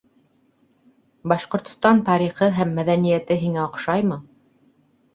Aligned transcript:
«Башкортостан 1.33 2.03
тарихы 2.09 2.51
һәм 2.59 2.75
мәҙәниәте» 2.81 3.41
һиңә 3.47 3.67
оҡшаймы? 3.71 4.23